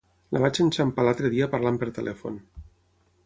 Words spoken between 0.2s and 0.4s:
La